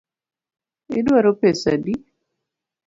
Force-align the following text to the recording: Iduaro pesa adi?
Iduaro 0.99 1.31
pesa 1.39 1.67
adi? 1.75 1.95